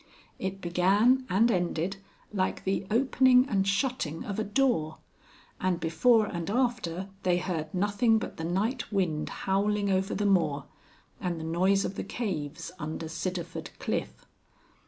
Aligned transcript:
It 0.39 0.61
began 0.61 1.27
and 1.29 1.51
ended 1.51 1.97
like 2.33 2.63
the 2.63 2.87
opening 2.89 3.47
and 3.47 3.67
shutting 3.67 4.23
of 4.25 4.39
a 4.39 4.43
door, 4.43 4.97
and 5.59 5.79
before 5.79 6.25
and 6.25 6.49
after 6.49 7.09
they 7.21 7.37
heard 7.37 7.71
nothing 7.71 8.17
but 8.17 8.37
the 8.37 8.43
night 8.43 8.91
wind 8.91 9.29
howling 9.29 9.91
over 9.91 10.15
the 10.15 10.25
moor 10.25 10.65
and 11.19 11.39
the 11.39 11.43
noise 11.43 11.85
of 11.85 11.97
the 11.97 12.03
caves 12.03 12.71
under 12.79 13.05
Sidderford 13.05 13.69
cliff. 13.77 14.25